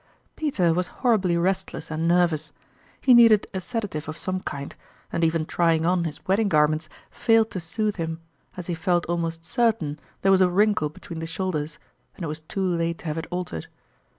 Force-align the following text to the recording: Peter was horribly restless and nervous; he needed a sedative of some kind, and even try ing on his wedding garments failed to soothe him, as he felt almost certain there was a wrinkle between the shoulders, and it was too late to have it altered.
Peter 0.35 0.73
was 0.73 0.87
horribly 0.87 1.37
restless 1.37 1.91
and 1.91 2.07
nervous; 2.07 2.51
he 3.01 3.13
needed 3.13 3.45
a 3.53 3.61
sedative 3.61 4.09
of 4.09 4.17
some 4.17 4.39
kind, 4.39 4.75
and 5.13 5.23
even 5.23 5.45
try 5.45 5.75
ing 5.75 5.85
on 5.85 6.05
his 6.05 6.25
wedding 6.27 6.49
garments 6.49 6.89
failed 7.11 7.51
to 7.51 7.59
soothe 7.59 7.97
him, 7.97 8.19
as 8.57 8.65
he 8.65 8.73
felt 8.73 9.05
almost 9.05 9.45
certain 9.45 9.99
there 10.23 10.31
was 10.31 10.41
a 10.41 10.49
wrinkle 10.49 10.89
between 10.89 11.19
the 11.19 11.27
shoulders, 11.27 11.77
and 12.15 12.23
it 12.25 12.27
was 12.27 12.39
too 12.39 12.65
late 12.67 12.97
to 12.97 13.05
have 13.05 13.17
it 13.19 13.27
altered. 13.29 13.67